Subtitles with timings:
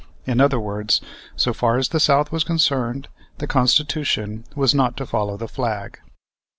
[0.25, 0.99] In other words,
[1.35, 3.07] so far as the South was concerned,
[3.37, 5.99] the Constitution was not to follow the flag.